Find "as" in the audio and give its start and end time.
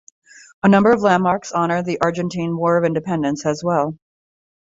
3.45-3.63